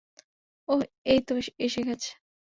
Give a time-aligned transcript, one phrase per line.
[0.67, 0.81] ওহ,
[1.05, 1.33] এইতো
[1.59, 2.11] এসে গেছে।